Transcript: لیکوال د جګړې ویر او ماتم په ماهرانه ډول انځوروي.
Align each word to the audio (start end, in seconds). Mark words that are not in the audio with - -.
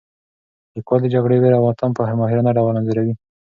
لیکوال 0.75 0.99
د 1.03 1.07
جګړې 1.15 1.37
ویر 1.39 1.53
او 1.57 1.63
ماتم 1.67 1.91
په 1.95 2.01
ماهرانه 2.19 2.51
ډول 2.57 2.75
انځوروي. 2.79 3.13